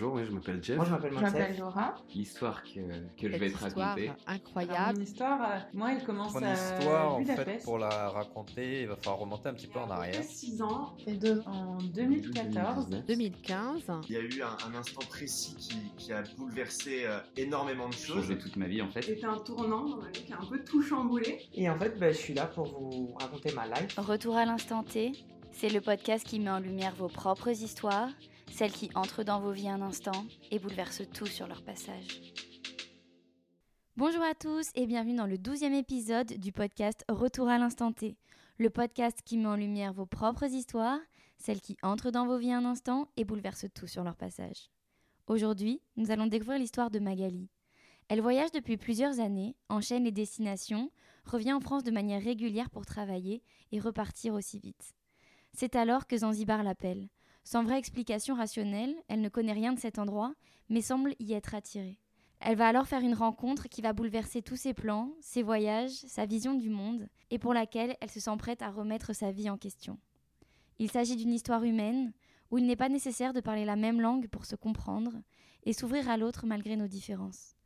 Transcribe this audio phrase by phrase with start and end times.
[0.00, 0.76] bonjour, je m'appelle Jeff.
[0.76, 1.58] Moi, je m'appelle.
[1.58, 1.94] Laura.
[2.14, 2.80] L'histoire que,
[3.20, 4.10] que je vais te raconter.
[4.26, 4.98] Incroyable.
[4.98, 7.50] mon histoire, euh, moi, elle commence Mon à histoire, en Budapest.
[7.50, 10.22] fait, pour la raconter, il va falloir remonter un petit peu en arrière.
[10.22, 12.88] 6 ans, fait deux en 2014.
[13.06, 13.82] 2015.
[14.08, 17.94] Il y a eu un, un instant précis qui, qui a bouleversé euh, énormément de
[17.94, 18.22] choses.
[18.22, 19.02] Changé toute ma vie en fait.
[19.02, 21.40] C'était un tournant dans ma vie qui a un peu tout chamboulé.
[21.54, 23.98] Et en fait, bah, je suis là pour vous raconter ma life.
[23.98, 25.12] Retour à l'instant T,
[25.52, 28.10] c'est le podcast qui met en lumière vos propres histoires,
[28.50, 32.20] celles qui entrent dans vos vies un instant et bouleversent tout sur leur passage.
[33.96, 38.16] Bonjour à tous et bienvenue dans le 12e épisode du podcast Retour à l'instant T,
[38.58, 41.00] le podcast qui met en lumière vos propres histoires,
[41.36, 44.70] celles qui entrent dans vos vies un instant et bouleversent tout sur leur passage.
[45.26, 47.50] Aujourd'hui, nous allons découvrir l'histoire de Magali.
[48.08, 50.90] Elle voyage depuis plusieurs années, enchaîne les destinations,
[51.24, 53.42] revient en France de manière régulière pour travailler
[53.72, 54.94] et repartir aussi vite.
[55.52, 57.08] C'est alors que Zanzibar l'appelle.
[57.50, 60.34] Sans vraie explication rationnelle, elle ne connaît rien de cet endroit,
[60.68, 61.96] mais semble y être attirée.
[62.40, 66.26] Elle va alors faire une rencontre qui va bouleverser tous ses plans, ses voyages, sa
[66.26, 69.56] vision du monde, et pour laquelle elle se sent prête à remettre sa vie en
[69.56, 69.98] question.
[70.78, 72.12] Il s'agit d'une histoire humaine,
[72.50, 75.14] où il n'est pas nécessaire de parler la même langue pour se comprendre,
[75.64, 77.56] et s'ouvrir à l'autre malgré nos différences.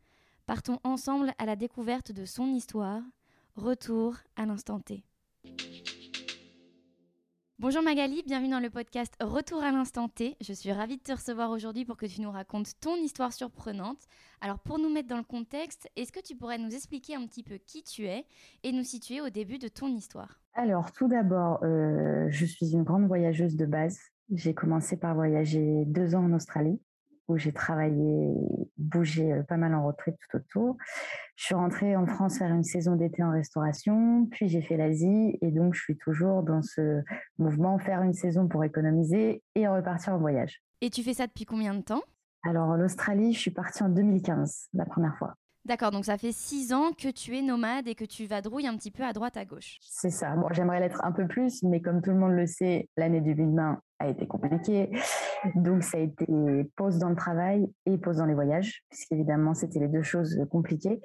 [0.46, 3.02] Partons ensemble à la découverte de son histoire,
[3.56, 5.02] retour à l'instant T.
[7.62, 10.36] Bonjour Magali, bienvenue dans le podcast Retour à l'instant T.
[10.40, 14.00] Je suis ravie de te recevoir aujourd'hui pour que tu nous racontes ton histoire surprenante.
[14.40, 17.44] Alors pour nous mettre dans le contexte, est-ce que tu pourrais nous expliquer un petit
[17.44, 18.26] peu qui tu es
[18.64, 20.40] et nous situer au début de ton histoire?
[20.54, 24.00] Alors, tout d'abord, euh, je suis une grande voyageuse de base.
[24.32, 26.80] J'ai commencé par voyager deux ans en Australie,
[27.28, 28.34] où j'ai travaillé,
[28.76, 30.76] bougé euh, pas mal en road trip tout autour.
[31.36, 35.38] Je suis rentrée en France faire une saison d'été en restauration, puis j'ai fait l'Asie,
[35.40, 37.02] et donc je suis toujours dans ce
[37.38, 40.62] mouvement faire une saison pour économiser et repartir en voyage.
[40.80, 42.02] Et tu fais ça depuis combien de temps?
[42.44, 45.36] Alors, l'Australie, je suis partie en 2015, la première fois.
[45.64, 48.76] D'accord, donc ça fait six ans que tu es nomade et que tu vadrouilles un
[48.76, 49.78] petit peu à droite à gauche.
[49.80, 50.34] C'est ça.
[50.34, 53.80] Bon, j'aimerais l'être un peu plus, mais comme tout le monde le sait, l'année 2020
[54.00, 54.90] a été compliquée.
[55.54, 56.26] Donc, ça a été
[56.76, 61.00] pause dans le travail et pause dans les voyages, puisqu'évidemment, c'était les deux choses compliquées.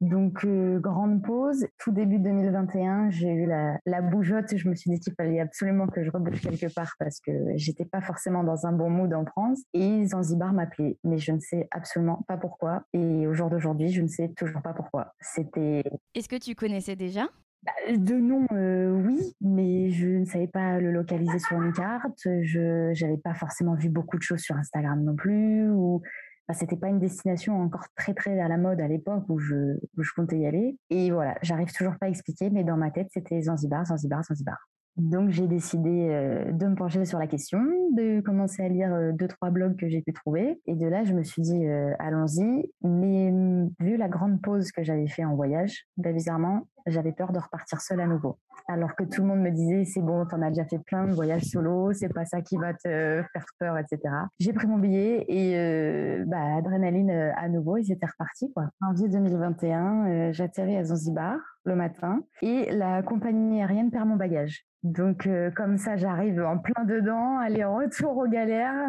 [0.00, 1.66] Donc, euh, grande pause.
[1.78, 4.56] Tout début 2021, j'ai eu la, la bougeotte.
[4.56, 7.84] Je me suis dit qu'il fallait absolument que je rebouge quelque part parce que j'étais
[7.84, 9.62] pas forcément dans un bon mood en France.
[9.74, 12.82] Et Zanzibar m'appelait, mais je ne sais absolument pas pourquoi.
[12.92, 15.12] Et au jour d'aujourd'hui, je ne sais toujours pas pourquoi.
[15.20, 17.28] C'était Est-ce que tu connaissais déjà?
[17.88, 22.18] De nom, euh, oui, mais je ne savais pas le localiser sur une carte.
[22.24, 25.70] Je n'avais pas forcément vu beaucoup de choses sur Instagram non plus.
[25.70, 26.02] Ou
[26.48, 29.76] enfin, c'était pas une destination encore très très à la mode à l'époque où je,
[30.16, 30.76] comptais y aller.
[30.90, 34.58] Et voilà, j'arrive toujours pas à expliquer, mais dans ma tête c'était Zanzibar, Zanzibar, Zanzibar.
[34.96, 37.60] Donc j'ai décidé euh, de me pencher sur la question,
[37.96, 41.02] de commencer à lire euh, deux trois blogs que j'ai pu trouver, et de là
[41.04, 41.64] je me suis dit
[41.98, 42.70] allons-y.
[42.82, 47.32] Mais hum, vu la grande pause que j'avais fait en voyage, bah, bizarrement j'avais peur
[47.32, 48.38] de repartir seule à nouveau.
[48.68, 51.12] Alors que tout le monde me disait c'est bon, t'en as déjà fait plein de
[51.12, 54.00] voyages solo, c'est pas ça qui va te faire peur, etc.
[54.38, 58.70] J'ai pris mon billet et euh, bah, adrénaline euh, à nouveau et c'était reparti quoi.
[58.80, 64.66] Janvier 2021, euh, j'atterris à Zanzibar le matin et la compagnie aérienne perd mon bagage.
[64.82, 68.88] Donc euh, comme ça, j'arrive en plein dedans, aller-retour aux galères.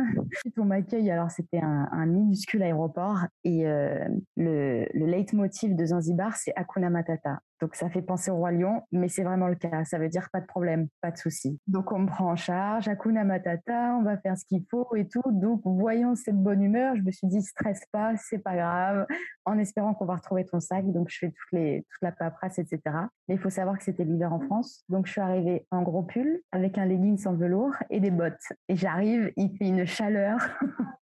[0.57, 1.11] On m'accueille.
[1.11, 4.03] Alors c'était un, minuscule aéroport et euh,
[4.35, 7.39] le, le leitmotiv de Zanzibar, c'est Hakuna Matata.
[7.61, 9.85] Donc ça fait penser au roi lion, mais c'est vraiment le cas.
[9.85, 11.59] Ça veut dire pas de problème, pas de souci.
[11.67, 15.07] Donc on me prend en charge, Hakuna Matata, on va faire ce qu'il faut et
[15.07, 15.21] tout.
[15.31, 19.05] Donc voyant cette bonne humeur, je me suis dit stresse pas, c'est pas grave,
[19.45, 20.85] en espérant qu'on va retrouver ton sac.
[20.91, 22.81] Donc je fais toutes les, toute la paperasse, etc.
[23.27, 26.03] Mais il faut savoir que c'était l'hiver en France, donc je suis arrivée en gros
[26.03, 28.51] pull avec un legging sans velours et des bottes.
[28.67, 30.39] Et j'arrive, il fait une chaleur.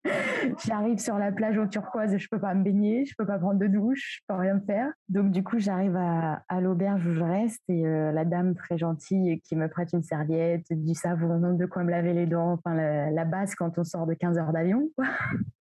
[0.67, 3.59] J'arrive sur la plage au turquoise, je peux pas me baigner, je peux pas prendre
[3.59, 4.93] de douche, je peux rien faire.
[5.09, 8.77] Donc du coup, j'arrive à, à l'auberge où je reste et euh, la dame très
[8.77, 12.75] gentille qui me prête une serviette, du savon, de quoi me laver les dents, enfin
[12.75, 14.91] la, la base quand on sort de 15 heures d'avion.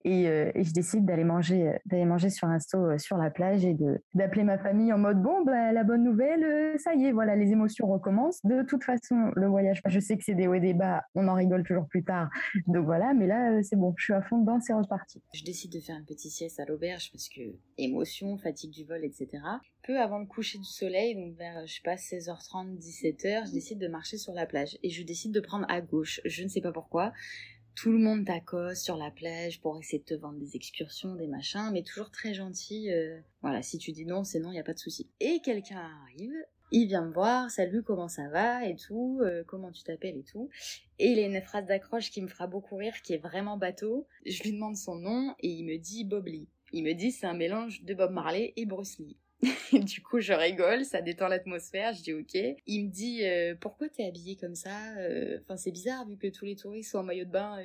[0.10, 3.76] Euh, et je décide d'aller manger, manger sur un resto euh, sur la plage et
[4.14, 7.36] d'appeler ma famille en mode bon bah la bonne nouvelle, euh, ça y est, voilà
[7.36, 8.44] les émotions recommencent.
[8.44, 11.28] De toute façon, le voyage, je sais que c'est des hauts et des bas, on
[11.28, 12.30] en rigole toujours plus tard.
[12.68, 15.22] Donc voilà, mais là euh, c'est bon, je suis à fond dedans, c'est reparti.
[15.34, 17.42] Je décide de faire une petite sieste à l'auberge parce que
[17.78, 19.28] émotion, fatigue du vol, etc.
[19.84, 23.80] Peu avant le coucher du soleil, donc vers, je sais pas, 16h30, 17h, je décide
[23.80, 26.22] de marcher sur la plage et je décide de prendre à gauche.
[26.26, 27.14] Je ne sais pas pourquoi.
[27.82, 31.28] Tout le monde t'accoste sur la plage pour essayer de te vendre des excursions, des
[31.28, 32.92] machins, mais toujours très gentil.
[32.92, 35.10] euh, voilà, si tu dis non, c'est non, il n'y a pas de souci.
[35.22, 36.34] Et quelqu'un arrive
[36.72, 40.24] Il vient me voir, salut, comment ça va et tout, euh, comment tu t'appelles et
[40.24, 40.50] tout.
[40.98, 44.08] Et il a une phrase d'accroche qui me fera beaucoup rire, qui est vraiment bateau.
[44.26, 46.50] Je lui demande son nom et il me dit Bob Lee.
[46.74, 49.16] Il me dit c'est un mélange de Bob Marley et Bruce Lee.
[49.74, 52.38] du coup, je rigole, ça détend l'atmosphère, je dis ok.
[52.66, 56.28] Il me dit euh, pourquoi t'es habillé comme ça euh, Enfin, c'est bizarre vu que
[56.28, 57.58] tous les touristes sont en maillot de bain.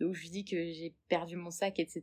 [0.00, 2.02] Donc, je lui dis que j'ai perdu mon sac, etc.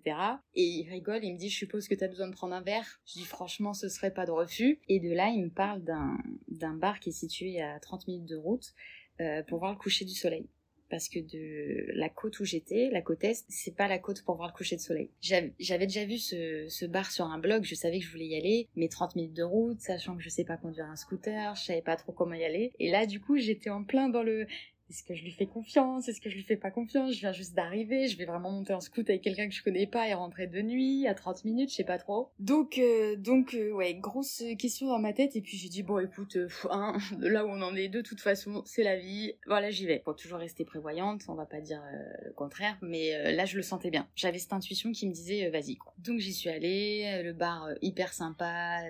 [0.55, 3.01] Et il rigole, il me dit je suppose que t'as besoin de prendre un verre.
[3.05, 4.79] Je dis franchement, ce serait pas de refus.
[4.87, 6.17] Et de là, il me parle d'un
[6.47, 8.73] d'un bar qui est situé à 30 minutes de route
[9.21, 10.47] euh, pour voir le coucher du soleil
[10.89, 14.35] parce que de la côte où j'étais, la côte est, c'est pas la côte pour
[14.35, 15.09] voir le coucher de soleil.
[15.21, 18.67] J'avais déjà vu ce, bar sur un blog, je savais que je voulais y aller,
[18.75, 21.81] mais 30 minutes de route, sachant que je sais pas conduire un scooter, je savais
[21.81, 22.73] pas trop comment y aller.
[22.79, 24.47] Et là, du coup, j'étais en plein dans le
[24.89, 26.07] est-ce que je lui fais confiance?
[26.09, 27.13] Est-ce que je lui fais pas confiance?
[27.13, 29.85] Je viens juste d'arriver, je vais vraiment monter en scout avec quelqu'un que je connais
[29.85, 32.29] pas et rentrer de nuit à 30 minutes, je sais pas trop.
[32.39, 35.35] Donc, euh, donc euh, ouais, grosse question dans ma tête.
[35.35, 38.19] Et puis j'ai dit, bon écoute, euh, hein, là où on en est, de toute
[38.19, 39.33] façon, c'est la vie.
[39.45, 40.01] Voilà, j'y vais.
[40.03, 41.83] Faut toujours rester prévoyante, on va pas dire
[42.25, 44.07] le contraire, mais là je le sentais bien.
[44.15, 45.93] J'avais cette intuition qui me disait, vas-y quoi.
[45.99, 48.81] Donc j'y suis allée, le bar hyper sympa,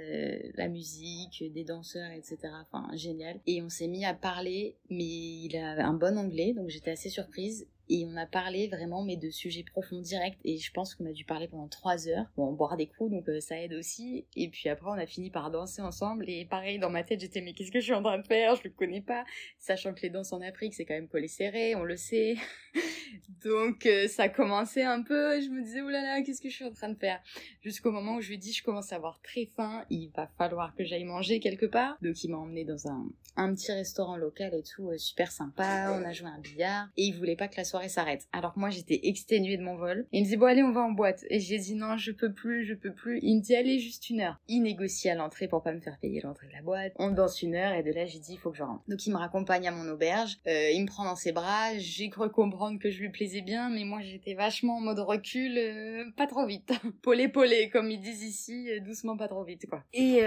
[0.55, 2.37] la musique, des danseurs, etc.
[2.71, 3.39] Enfin, génial.
[3.47, 7.09] Et on s'est mis à parler, mais il a un bon anglais, donc j'étais assez
[7.09, 7.67] surprise.
[7.89, 10.37] Et on a parlé vraiment, mais de sujets profonds directs.
[10.43, 12.25] Et je pense qu'on a dû parler pendant trois heures.
[12.37, 14.25] Bon, boire des coups, donc euh, ça aide aussi.
[14.35, 16.29] Et puis après, on a fini par danser ensemble.
[16.29, 18.55] Et pareil, dans ma tête, j'étais, mais qu'est-ce que je suis en train de faire?
[18.55, 19.25] Je le connais pas.
[19.57, 22.35] Sachant que les danses en Afrique, c'est quand même collé serré, on le sait.
[23.43, 25.41] donc euh, ça commençait un peu.
[25.41, 27.19] Je me disais, oulala, qu'est-ce que je suis en train de faire?
[27.61, 29.83] Jusqu'au moment où je lui ai dit, je commence à avoir très faim.
[29.89, 31.97] Il va falloir que j'aille manger quelque part.
[32.01, 35.97] Donc il m'a emmené dans un, un petit restaurant local et tout, euh, super sympa.
[35.99, 36.89] On a joué un billard.
[36.97, 38.27] Et il voulait pas que la soirée s'arrête.
[38.33, 40.05] Alors que moi j'étais exténuée de mon vol.
[40.11, 41.23] il me dit bon allez on va en boîte.
[41.29, 43.19] Et j'ai dit non je peux plus, je peux plus.
[43.21, 44.39] Il me dit allez juste une heure.
[44.47, 46.93] Il négocie à l'entrée pour pas me faire payer l'entrée de la boîte.
[46.97, 48.83] On danse une heure et de là j'ai dit il faut que je rentre.
[48.87, 50.37] Donc il me raccompagne à mon auberge.
[50.47, 51.77] Euh, il me prend dans ses bras.
[51.77, 55.57] J'ai cru comprendre que je lui plaisais bien mais moi j'étais vachement en mode recul,
[55.57, 56.71] euh, pas trop vite.
[57.01, 59.83] polé polé comme ils disent ici, euh, doucement pas trop vite quoi.
[59.93, 60.21] Et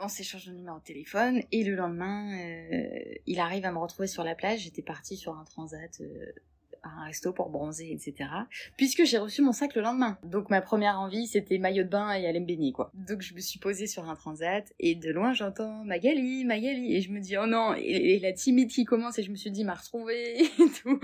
[0.00, 2.30] on s'échange de numéro de téléphone et le lendemain
[3.26, 4.60] il arrive à me retrouver sur la plage.
[4.60, 6.00] J'étais partie sur un transat
[6.84, 8.30] un resto pour bronzer, etc.
[8.76, 10.18] Puisque j'ai reçu mon sac le lendemain.
[10.24, 12.90] Donc ma première envie, c'était maillot de bain et aller me baigner, quoi.
[12.94, 17.00] Donc je me suis posée sur un transat et de loin j'entends Magali, Magali et
[17.00, 19.64] je me dis oh non et, la timide qui commence et je me suis dit
[19.64, 21.00] m'a retrouvé et tout.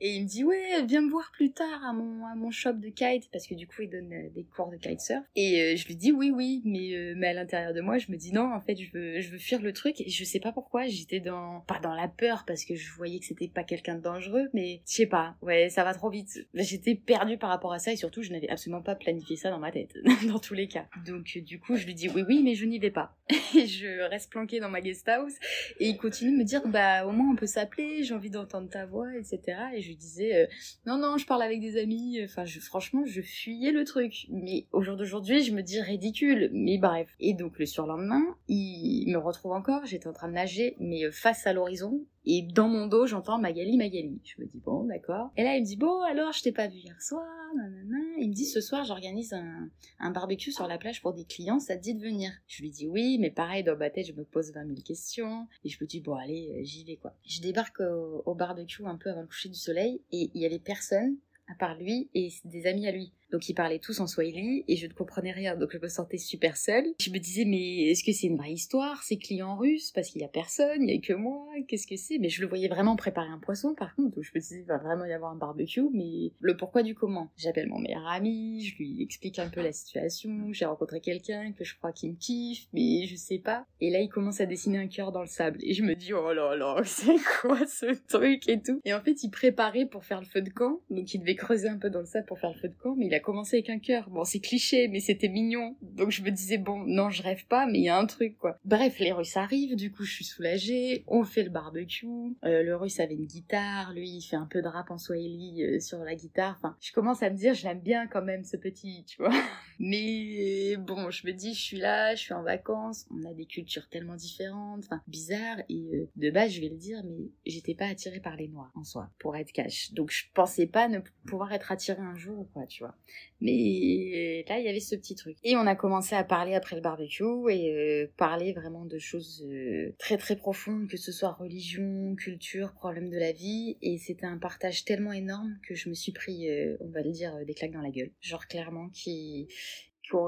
[0.00, 2.74] Et il me dit ouais viens me voir plus tard à mon à mon shop
[2.74, 5.76] de kite parce que du coup il donne euh, des cours de kitesurf et euh,
[5.76, 8.32] je lui dis oui oui mais euh, mais à l'intérieur de moi je me dis
[8.32, 10.86] non en fait je veux je veux fuir le truc et je sais pas pourquoi
[10.86, 14.02] j'étais dans pas dans la peur parce que je voyais que c'était pas quelqu'un de
[14.02, 15.36] dangereux mais je sais pas.
[15.42, 16.48] Ouais, ça va trop vite.
[16.54, 19.58] J'étais perdue par rapport à ça et surtout, je n'avais absolument pas planifié ça dans
[19.58, 19.94] ma tête,
[20.26, 20.86] dans tous les cas.
[21.06, 23.14] Donc, du coup, je lui dis oui, oui, mais je n'y vais pas.
[23.54, 25.34] Et je reste planquée dans ma guest house
[25.78, 28.68] et il continue de me dire bah au moins on peut s'appeler, j'ai envie d'entendre
[28.68, 29.40] ta voix, etc.
[29.74, 30.46] Et je lui disais euh,
[30.86, 32.20] non, non, je parle avec des amis.
[32.24, 34.26] Enfin, franchement, je fuyais le truc.
[34.30, 36.50] Mais au jour d'aujourd'hui, je me dis ridicule.
[36.52, 37.08] Mais bref.
[37.18, 39.84] Et donc, le surlendemain, il me retrouve encore.
[39.84, 43.38] J'étais en train de nager, mais euh, face à l'horizon et dans mon dos, j'entends
[43.38, 44.20] Magali, Magali.
[44.24, 45.30] Je me dis, bon, d'accord.
[45.36, 47.24] Et là, il me dit, bon, alors, je t'ai pas vu hier soir,
[47.56, 47.98] nanana.
[48.18, 51.58] Il me dit, ce soir, j'organise un, un, barbecue sur la plage pour des clients,
[51.58, 52.30] ça te dit de venir.
[52.46, 55.46] Je lui dis oui, mais pareil, dans ma tête, je me pose 20 000 questions.
[55.64, 57.14] Et je me dis, bon, allez, euh, j'y vais, quoi.
[57.26, 60.46] Je débarque au, au barbecue un peu avant le coucher du soleil, et il y
[60.46, 61.16] avait personne,
[61.48, 63.12] à part lui et des amis à lui.
[63.32, 66.18] Donc ils parlaient tous en swahili et je ne comprenais rien, donc je me sentais
[66.18, 66.84] super seule.
[67.00, 70.22] Je me disais mais est-ce que c'est une vraie histoire, c'est client russe parce qu'il
[70.22, 72.18] y a personne, il y a que moi, qu'est-ce que c'est?
[72.18, 74.66] Mais je le voyais vraiment préparer un poisson par contre, donc je me disais il
[74.66, 77.30] va vraiment y avoir un barbecue, mais le pourquoi du comment?
[77.36, 81.64] J'appelle mon meilleur ami, je lui explique un peu la situation, j'ai rencontré quelqu'un que
[81.64, 83.64] je crois qu'il me kiffe, mais je sais pas.
[83.80, 86.12] Et là il commence à dessiner un cœur dans le sable et je me dis
[86.12, 88.80] oh là là, c'est quoi ce truc et tout?
[88.84, 91.68] Et en fait il préparait pour faire le feu de camp, donc il devait creuser
[91.68, 93.56] un peu dans le sable pour faire le feu de camp, mais il a commencé
[93.56, 94.08] avec un cœur.
[94.10, 95.76] Bon, c'est cliché, mais c'était mignon.
[95.82, 98.36] Donc je me disais, bon, non, je rêve pas, mais il y a un truc,
[98.38, 98.58] quoi.
[98.64, 101.04] Bref, les Russes arrivent, du coup, je suis soulagée.
[101.06, 102.06] On fait le barbecue.
[102.44, 105.62] Euh, le Russe avait une guitare, lui, il fait un peu de rap en swahili
[105.62, 106.56] euh, sur la guitare.
[106.58, 109.30] Enfin, je commence à me dire, je l'aime bien quand même, ce petit, tu vois.
[109.78, 113.46] Mais bon, je me dis, je suis là, je suis en vacances, on a des
[113.46, 115.60] cultures tellement différentes, enfin, bizarres.
[115.68, 118.72] Et euh, de base, je vais le dire, mais j'étais pas attirée par les Noirs,
[118.74, 119.92] en soi, pour être cash.
[119.92, 122.94] Donc je pensais pas ne pouvoir être attirée un jour, quoi, tu vois.
[123.40, 125.36] Mais là, il y avait ce petit truc.
[125.44, 129.46] Et on a commencé à parler après le barbecue et euh, parler vraiment de choses
[129.48, 133.78] euh, très très profondes, que ce soit religion, culture, problème de la vie.
[133.80, 137.12] Et c'était un partage tellement énorme que je me suis pris, euh, on va le
[137.12, 138.10] dire, des claques dans la gueule.
[138.20, 139.48] Genre clairement qui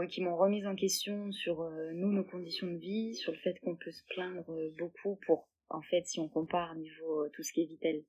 [0.09, 3.59] qui m'ont remise en question sur euh, nous, nos conditions de vie, sur le fait
[3.61, 7.53] qu'on peut se plaindre euh, beaucoup pour, en fait, si on compare niveau tout ce
[7.53, 8.03] qui est vital,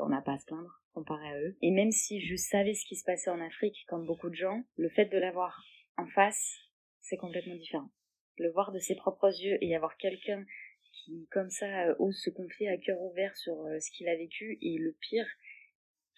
[0.00, 1.56] on n'a pas à se plaindre comparé à eux.
[1.62, 4.64] Et même si je savais ce qui se passait en Afrique, comme beaucoup de gens,
[4.76, 5.64] le fait de l'avoir
[5.96, 6.56] en face,
[7.00, 7.90] c'est complètement différent.
[8.38, 10.44] Le voir de ses propres yeux et avoir quelqu'un
[10.92, 14.78] qui, comme ça, ose se confier à cœur ouvert sur ce qu'il a vécu, et
[14.78, 15.26] le pire,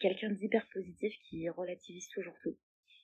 [0.00, 2.57] quelqu'un d'hyper positif qui relativise toujours tout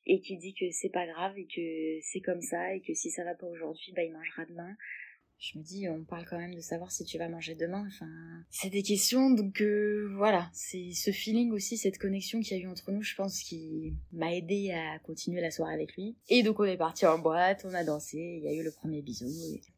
[0.06, 3.10] et qui dit que c'est pas grave et que c'est comme ça et que si
[3.10, 4.76] ça va pas aujourd'hui, bah il mangera demain.
[5.38, 7.84] Je me dis, on parle quand même de savoir si tu vas manger demain.
[7.86, 8.08] Enfin,
[8.50, 12.62] c'est des questions, donc euh, voilà, c'est ce feeling aussi, cette connexion qu'il y a
[12.64, 16.16] eu entre nous, je pense, qui m'a aidé à continuer la soirée avec lui.
[16.28, 18.72] Et donc on est parti en boîte, on a dansé, il y a eu le
[18.72, 19.26] premier bisou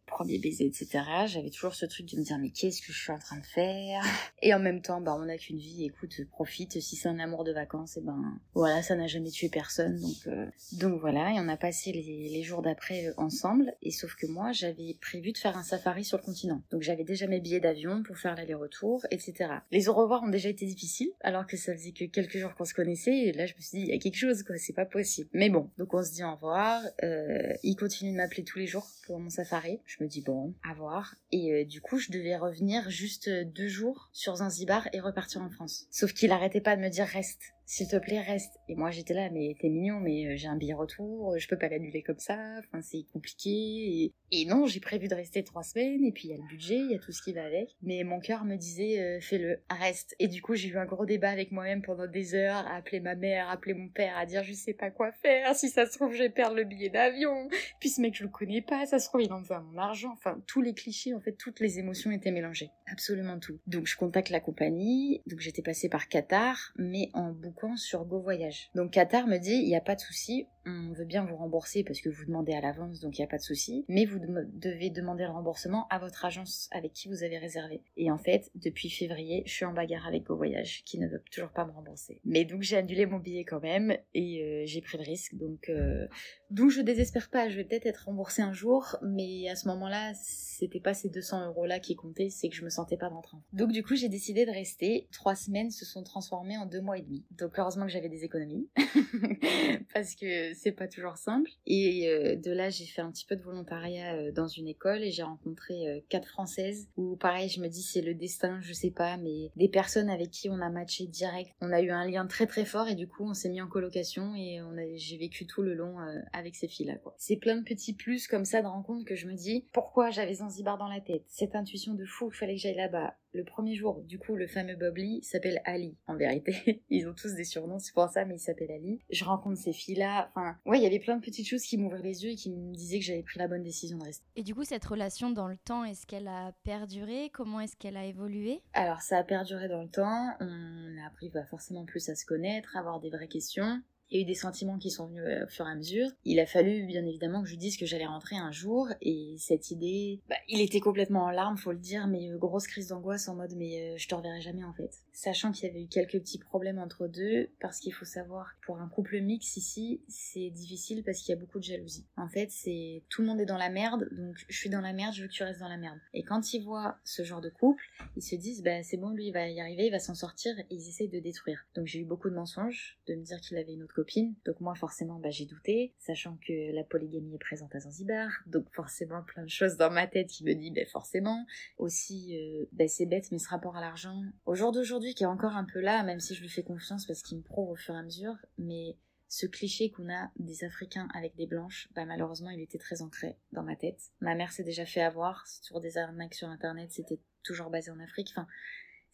[0.07, 1.05] premier baiser, etc.
[1.27, 3.47] J'avais toujours ce truc de me dire mais qu'est-ce que je suis en train de
[3.47, 4.03] faire?
[4.43, 6.81] Et en même temps, bah on n'a qu'une vie, écoute, profite.
[6.81, 10.27] Si c'est un amour de vacances, et ben voilà, ça n'a jamais tué personne, donc
[10.27, 11.33] euh, donc voilà.
[11.33, 13.73] Et on a passé les, les jours d'après euh, ensemble.
[13.83, 17.05] Et sauf que moi, j'avais prévu de faire un safari sur le continent, donc j'avais
[17.05, 19.51] déjà mes billets d'avion pour faire l'aller-retour, etc.
[19.71, 22.65] Les au revoir ont déjà été difficiles, alors que ça faisait que quelques jours qu'on
[22.65, 23.17] se connaissait.
[23.17, 25.29] Et là, je me suis dit il y a quelque chose quoi, c'est pas possible.
[25.33, 26.83] Mais bon, donc on se dit au revoir.
[27.03, 29.81] Euh, il continue de m'appeler tous les jours pour mon safari.
[30.03, 31.15] Me dis bon, à voir.
[31.33, 35.43] Et euh, du coup, je devais revenir juste euh, deux jours sur Zanzibar et repartir
[35.43, 35.87] en France.
[35.91, 38.59] Sauf qu'il arrêtait pas de me dire reste, s'il te plaît, reste.
[38.69, 41.59] Et moi, j'étais là, mais t'es mignon, mais euh, j'ai un billet retour, je peux
[41.59, 44.13] pas l'annuler comme ça, enfin, c'est compliqué.
[44.33, 46.77] Et, non, j'ai prévu de rester trois semaines, et puis il y a le budget,
[46.77, 47.77] il y a tout ce qui va avec.
[47.83, 50.15] Mais mon cœur me disait, fais-le, reste.
[50.19, 53.01] Et du coup, j'ai eu un gros débat avec moi-même pendant des heures, à appeler
[53.01, 55.87] ma mère, à appeler mon père, à dire, je sais pas quoi faire, si ça
[55.87, 57.49] se trouve, je vais perdre le billet d'avion.
[57.81, 60.13] Puis ce mec, je le connais pas, ça se trouve, il en veut mon argent
[60.13, 63.59] enfin tous les clichés, en fait, toutes les émotions étaient mélangées, absolument tout.
[63.67, 68.21] Donc je contacte la compagnie, donc j'étais passée par Qatar, mais en bouquant sur Go
[68.21, 68.71] Voyage.
[68.75, 71.85] Donc Qatar me dit, il n'y a pas de souci, on veut bien vous rembourser
[71.85, 74.19] parce que vous demandez à l'avance, donc il n'y a pas de souci, mais vous
[74.19, 77.83] devez demander le remboursement à votre agence avec qui vous avez réservé.
[77.97, 81.23] Et en fait, depuis février, je suis en bagarre avec Go Voyage, qui ne veut
[81.31, 82.21] toujours pas me rembourser.
[82.25, 85.69] Mais donc j'ai annulé mon billet quand même, et euh, j'ai pris le risque, donc...
[85.69, 86.07] Euh,
[86.51, 90.13] donc je désespère pas, je vais peut-être être remboursée un jour, mais à ce moment-là,
[90.15, 93.17] c'était pas ces 200 euros là qui comptaient, c'est que je me sentais pas dans
[93.17, 93.43] le train.
[93.53, 95.09] Donc du coup, j'ai décidé de rester.
[95.13, 97.25] Trois semaines se sont transformées en deux mois et demi.
[97.33, 98.69] Donc heureusement que j'avais des économies,
[99.93, 101.51] parce que c'est pas toujours simple.
[101.67, 105.03] Et euh, de là, j'ai fait un petit peu de volontariat euh, dans une école
[105.03, 108.73] et j'ai rencontré euh, quatre Françaises où pareil, je me dis c'est le destin, je
[108.73, 111.53] sais pas, mais des personnes avec qui on a matché direct.
[111.61, 113.69] On a eu un lien très très fort et du coup, on s'est mis en
[113.69, 114.61] colocation et
[114.97, 115.97] j'ai vécu tout le long
[116.33, 116.95] avec ces filles-là.
[117.19, 120.35] C'est plein de petits plus comme ça de rencontres que je me dis pourquoi j'avais
[120.35, 123.15] Zanzibar dans la tête, cette intuition de fou qu'il fallait que j'aille là-bas.
[123.37, 126.83] Le premier jour, du coup, le fameux Bobli s'appelle Ali, en vérité.
[126.89, 128.99] Ils ont tous des surnoms, c'est pour ça, mais il s'appelle Ali.
[129.11, 130.31] Je rencontre ces filles-là.
[130.31, 132.51] Enfin, ouais, il y avait plein de petites choses qui m'ouvraient les yeux et qui
[132.51, 134.25] me disaient que j'avais pris la bonne décision de rester.
[134.37, 137.29] Et du coup, cette relation dans le temps, est-ce qu'elle a perduré?
[137.31, 138.63] Comment est-ce qu'elle a évolué?
[138.73, 140.31] Alors, ça a perduré dans le temps.
[140.41, 143.83] On a appris bah, forcément plus à se connaître, à avoir des vraies questions.
[144.11, 146.09] Il y a eu des sentiments qui sont venus euh, au fur et à mesure.
[146.25, 149.71] Il a fallu bien évidemment que je dise que j'allais rentrer un jour et cette
[149.71, 153.29] idée, bah, il était complètement en larmes, faut le dire, mais euh, grosse crise d'angoisse
[153.29, 154.91] en mode mais euh, je te reverrai jamais en fait.
[155.13, 158.79] Sachant qu'il y avait eu quelques petits problèmes entre deux, parce qu'il faut savoir pour
[158.79, 162.07] un couple mix ici, c'est difficile parce qu'il y a beaucoup de jalousie.
[162.17, 164.93] En fait, c'est tout le monde est dans la merde, donc je suis dans la
[164.93, 165.99] merde, je veux que tu restes dans la merde.
[166.15, 167.83] Et quand ils voient ce genre de couple,
[168.17, 170.57] ils se disent bah c'est bon, lui il va y arriver, il va s'en sortir,
[170.59, 171.67] et ils essayent de détruire.
[171.75, 174.35] Donc j'ai eu beaucoup de mensonges, de me dire qu'il avait une autre copine.
[174.45, 178.31] Donc moi forcément bah, j'ai douté, sachant que la polygamie est présente à Zanzibar.
[178.47, 181.47] Donc forcément plein de choses dans ma tête qui me dit bah forcément.
[181.79, 184.23] Aussi euh, bah, c'est bête mais ce rapport à l'argent.
[184.45, 187.07] Au jour d'aujourd'hui qui est encore un peu là, même si je lui fais confiance
[187.07, 188.97] parce qu'il me prouve au fur et à mesure, mais
[189.29, 193.39] ce cliché qu'on a des Africains avec des blanches, bah malheureusement il était très ancré
[193.53, 194.01] dans ma tête.
[194.21, 197.99] Ma mère s'est déjà fait avoir sur des arnaques sur internet, c'était toujours basé en
[198.01, 198.29] Afrique.
[198.33, 198.47] Enfin,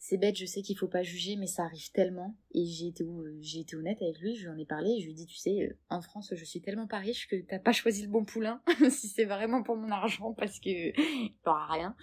[0.05, 2.35] c'est bête, je sais qu'il faut pas juger, mais ça arrive tellement.
[2.51, 3.05] Et j'ai été,
[3.39, 5.37] j'ai été honnête avec lui, je lui en ai parlé, je lui ai dit, tu
[5.37, 8.25] sais, euh, en France, je suis tellement pas riche que t'as pas choisi le bon
[8.25, 10.91] poulain, si c'est vraiment pour mon argent, parce que
[11.45, 11.95] t'auras rien.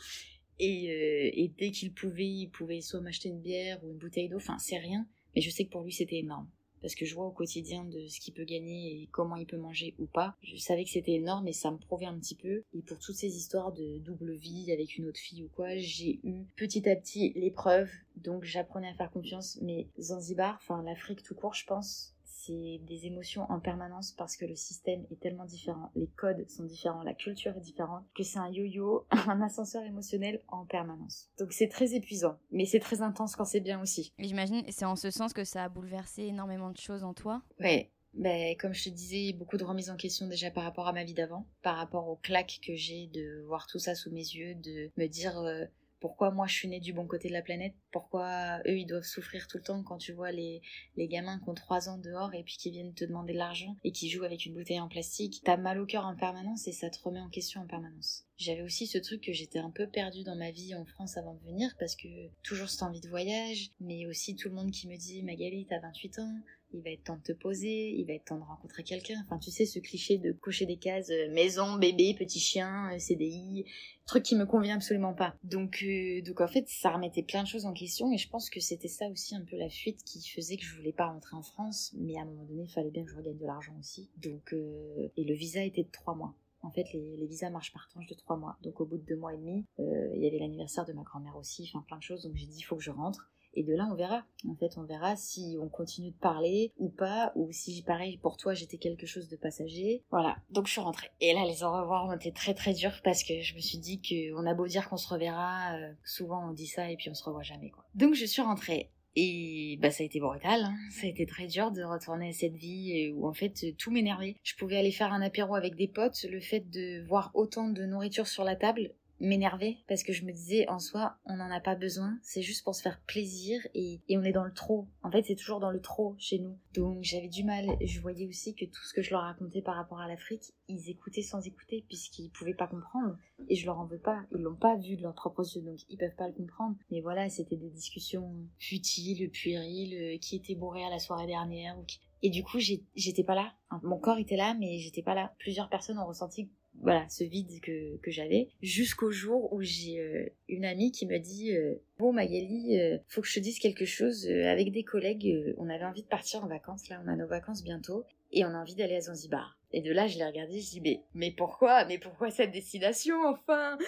[0.59, 4.31] Et, euh, et dès qu'il pouvait, il pouvait soit m'acheter une bière ou une bouteille
[4.31, 5.07] d'eau, enfin, c'est rien.
[5.37, 6.49] Mais je sais que pour lui, c'était énorme
[6.81, 9.57] parce que je vois au quotidien de ce qu'il peut gagner et comment il peut
[9.57, 10.35] manger ou pas.
[10.43, 12.63] Je savais que c'était énorme et ça me prouvait un petit peu.
[12.75, 16.21] Et pour toutes ces histoires de double vie avec une autre fille ou quoi, j'ai
[16.25, 19.59] eu petit à petit l'épreuve, donc j'apprenais à faire confiance.
[19.63, 24.45] Mais Zanzibar, enfin l'Afrique tout court, je pense, c'est des émotions en permanence parce que
[24.45, 28.39] le système est tellement différent, les codes sont différents, la culture est différente, que c'est
[28.39, 31.29] un yo-yo, un ascenseur émotionnel en permanence.
[31.39, 34.13] Donc c'est très épuisant, mais c'est très intense quand c'est bien aussi.
[34.19, 37.43] J'imagine, c'est en ce sens que ça a bouleversé énormément de choses en toi?
[37.59, 40.93] Ouais, ben, comme je te disais, beaucoup de remises en question déjà par rapport à
[40.93, 44.21] ma vie d'avant, par rapport aux claques que j'ai de voir tout ça sous mes
[44.21, 45.65] yeux, de me dire euh,
[46.01, 49.05] pourquoi moi je suis née du bon côté de la planète, pourquoi eux ils doivent
[49.05, 50.63] souffrir tout le temps quand tu vois les,
[50.97, 53.77] les gamins qui ont 3 ans dehors et puis qui viennent te demander de l'argent
[53.85, 55.43] et qui jouent avec une bouteille en plastique.
[55.45, 58.25] T'as mal au cœur en permanence et ça te remet en question en permanence.
[58.39, 61.35] J'avais aussi ce truc que j'étais un peu perdue dans ma vie en France avant
[61.35, 62.09] de venir parce que
[62.43, 65.81] toujours cette envie de voyage, mais aussi tout le monde qui me dit Magali t'as
[65.81, 66.35] 28 ans,
[66.73, 69.21] il va être temps de te poser, il va être temps de rencontrer quelqu'un.
[69.25, 72.99] Enfin, tu sais, ce cliché de cocher des cases euh, maison, bébé, petit chien, euh,
[72.99, 73.65] CDI,
[74.07, 75.35] truc qui me convient absolument pas.
[75.43, 78.51] Donc, euh, donc en fait, ça remettait plein de choses en question et je pense
[78.51, 81.37] que c'était ça aussi un peu la fuite qui faisait que je voulais pas rentrer
[81.37, 81.93] en France.
[81.99, 84.11] Mais à un moment donné, il fallait bien que je regagne de l'argent aussi.
[84.19, 86.35] Donc, et le visa était de trois mois.
[86.63, 88.59] En fait, les, visas marchent par tranche de trois mois.
[88.63, 91.37] Donc, au bout de deux mois et demi, il y avait l'anniversaire de ma grand-mère
[91.37, 92.23] aussi, enfin plein de choses.
[92.25, 93.31] Donc, j'ai dit, il faut que je rentre.
[93.55, 94.25] Et de là, on verra.
[94.49, 98.37] En fait, on verra si on continue de parler ou pas, ou si, pareil, pour
[98.37, 100.05] toi, j'étais quelque chose de passager.
[100.11, 100.37] Voilà.
[100.51, 101.11] Donc, je suis rentrée.
[101.21, 103.79] Et là, les au revoir ont été très, très durs parce que je me suis
[103.79, 107.11] dit qu'on a beau dire qu'on se reverra, euh, souvent on dit ça et puis
[107.11, 107.85] on se revoit jamais, quoi.
[107.95, 108.91] Donc, je suis rentrée.
[109.17, 110.77] Et bah ça a été brutal, hein.
[110.93, 114.37] ça a été très dur de retourner à cette vie où en fait tout m'énervait.
[114.45, 117.85] Je pouvais aller faire un apéro avec des potes, le fait de voir autant de
[117.85, 121.61] nourriture sur la table, m'énerver parce que je me disais en soi on n'en a
[121.61, 122.19] pas besoin.
[122.23, 124.89] C'est juste pour se faire plaisir et, et on est dans le trop.
[125.03, 126.59] En fait c'est toujours dans le trop chez nous.
[126.75, 127.67] Donc j'avais du mal.
[127.81, 130.91] Je voyais aussi que tout ce que je leur racontais par rapport à l'Afrique ils
[130.91, 133.17] écoutaient sans écouter puisqu'ils pouvaient pas comprendre.
[133.49, 134.25] Et je leur en veux pas.
[134.33, 136.77] Ils l'ont pas vu de leurs propres yeux donc ils peuvent pas le comprendre.
[136.91, 141.77] Mais voilà c'était des discussions futiles puériles qui étaient bourrées à la soirée dernière
[142.23, 143.53] et du coup j'étais pas là.
[143.83, 145.35] Mon corps était là mais j'étais pas là.
[145.39, 146.51] Plusieurs personnes ont ressenti
[146.81, 151.19] voilà ce vide que, que j'avais jusqu'au jour où j'ai euh, une amie qui me
[151.19, 155.55] dit euh, bon Magali euh, faut que je te dise quelque chose avec des collègues
[155.59, 158.49] on avait envie de partir en vacances là on a nos vacances bientôt et on
[158.49, 159.59] a envie d'aller à Zanzibar.
[159.73, 161.85] Et de là je l'ai regardée je dis mais, mais pourquoi?
[161.85, 163.79] Mais pourquoi cette destination enfin?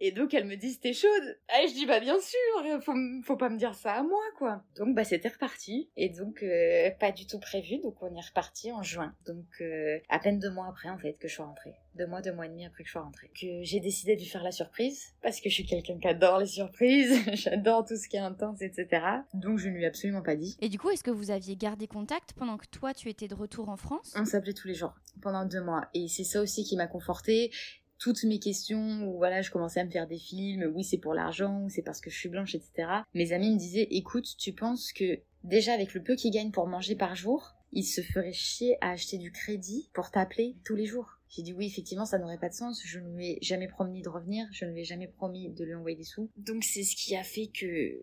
[0.00, 1.38] Et donc elle me dit c'était chaude.
[1.62, 4.62] Et je dis bah bien sûr, faut, faut pas me dire ça à moi quoi.
[4.76, 8.72] Donc bah c'était reparti et donc euh, pas du tout prévu donc on est reparti
[8.72, 9.14] en juin.
[9.26, 11.74] Donc euh, à peine deux mois après en fait que je suis rentrée.
[11.94, 13.30] Deux mois, deux mois et demi après que je suis rentrée.
[13.40, 16.38] Que j'ai décidé de lui faire la surprise parce que je suis quelqu'un qui adore
[16.38, 19.02] les surprises, j'adore tout ce qui est intense etc.
[19.34, 20.56] Donc je ne lui ai absolument pas dit.
[20.60, 23.34] Et du coup est-ce que vous aviez gardé contact pendant que toi tu étais de
[23.34, 24.14] retour en France?
[24.16, 27.50] On s'appelait tous les jours pendant deux mois et c'est ça aussi qui m'a confortée
[27.98, 31.14] toutes mes questions où voilà je commençais à me faire des films oui c'est pour
[31.14, 34.92] l'argent c'est parce que je suis blanche etc mes amis me disaient écoute tu penses
[34.92, 38.76] que déjà avec le peu qu'il gagne pour manger par jour il se ferait chier
[38.80, 41.18] à acheter du crédit pour t'appeler tous les jours?
[41.28, 42.80] J'ai dit oui effectivement ça n'aurait pas de sens.
[42.84, 44.46] Je ne lui ai jamais promis de revenir.
[44.52, 46.30] Je ne lui ai jamais promis de lui envoyer des sous.
[46.36, 47.94] Donc c'est ce qui a fait que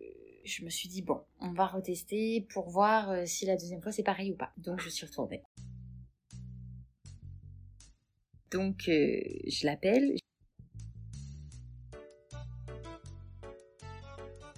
[0.44, 3.92] je me suis dit bon on va retester pour voir euh, si la deuxième fois
[3.92, 4.52] c'est pareil ou pas.
[4.58, 5.42] Donc je suis retournée
[8.50, 10.16] donc euh, je l'appelle.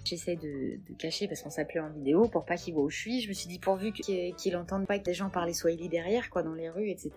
[0.05, 3.21] J'essaie de, cacher parce qu'on s'appelait en vidéo pour pas qu'il voit où je suis.
[3.21, 6.29] Je me suis dit pourvu qu'il qu entende pas que des gens parlent swahili derrière,
[6.31, 7.11] quoi, dans les rues, etc.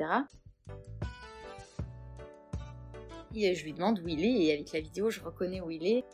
[3.35, 5.87] Et je lui demande où il est et avec la vidéo je reconnais où il
[5.87, 6.05] est.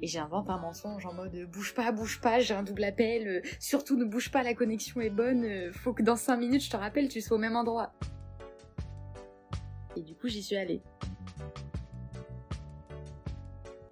[0.00, 3.40] Et j'invente un mensonge en mode bouge pas, bouge pas, j'ai un double appel, euh,
[3.58, 6.70] surtout ne bouge pas, la connexion est bonne, euh, faut que dans 5 minutes je
[6.70, 7.92] te rappelle, tu sois au même endroit.
[9.98, 10.80] Et du coup, j'y suis allée.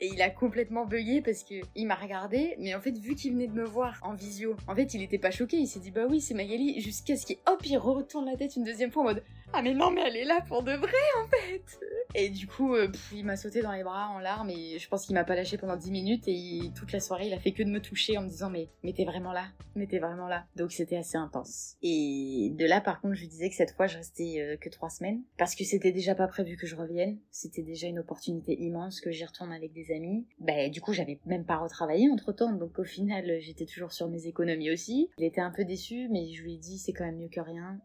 [0.00, 3.32] Et il a complètement bugué parce que il m'a regardé, mais en fait, vu qu'il
[3.32, 5.56] venait de me voir en visio, en fait, il était pas choqué.
[5.56, 8.54] Il s'est dit, bah oui, c'est Magali, jusqu'à ce qu'il, hop, il retourne la tête
[8.54, 10.92] une deuxième fois en mode, ah mais non, mais elle est là pour de vrai,
[11.24, 11.80] en fait.
[12.14, 15.06] Et du coup, euh, il m'a sauté dans les bras en larmes et je pense
[15.06, 17.62] qu'il m'a pas lâché pendant 10 minutes et toute la soirée, il a fait que
[17.62, 20.44] de me toucher en me disant, mais, mais t'es vraiment là, mais t'es vraiment là.
[20.56, 21.76] Donc c'était assez intense.
[21.82, 24.68] Et de là, par contre, je lui disais que cette fois, je restais euh, que
[24.68, 27.18] 3 semaines parce que c'était déjà pas prévu que je revienne.
[27.30, 30.26] C'était déjà une opportunité immense que j'y retourne avec des amis.
[30.38, 34.08] Bah, du coup, j'avais même pas retravaillé entre temps, donc au final, j'étais toujours sur
[34.08, 35.10] mes économies aussi.
[35.18, 37.40] Il était un peu déçu, mais je lui ai dit, c'est quand même mieux que
[37.40, 37.78] rien